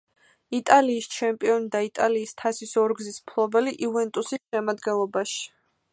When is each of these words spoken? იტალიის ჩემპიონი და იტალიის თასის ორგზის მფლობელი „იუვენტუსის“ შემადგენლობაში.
იტალიის 0.59 1.07
ჩემპიონი 1.15 1.69
და 1.75 1.81
იტალიის 1.89 2.33
თასის 2.43 2.73
ორგზის 2.85 3.19
მფლობელი 3.27 3.77
„იუვენტუსის“ 3.89 4.43
შემადგენლობაში. 4.55 5.45